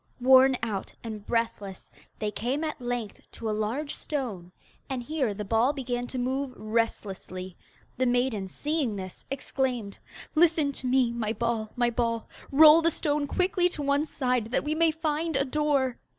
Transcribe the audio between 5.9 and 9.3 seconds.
to move restlessly. The maiden, seeing this,